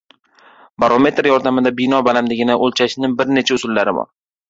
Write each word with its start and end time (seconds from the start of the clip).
–Barometr 0.83 1.29
yordamida 1.31 1.73
bino 1.83 2.01
balandligini 2.09 2.59
oʻlchashning 2.71 3.19
bir 3.23 3.35
necha 3.39 3.63
usullari 3.63 3.99
bor 4.01 4.15